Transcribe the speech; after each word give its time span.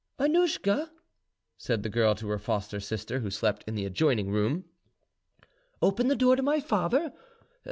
"Annouschka!" 0.17 0.89
said 1.59 1.83
the 1.83 1.89
girl 1.89 2.15
to 2.15 2.27
her 2.29 2.39
foster 2.39 2.79
sister, 2.79 3.19
who 3.19 3.29
slept 3.29 3.63
in 3.67 3.75
the 3.75 3.85
adjoining 3.85 4.31
room, 4.31 4.65
"open 5.79 6.07
the 6.07 6.15
door 6.15 6.35
to 6.35 6.41
my 6.41 6.59
father. 6.59 7.13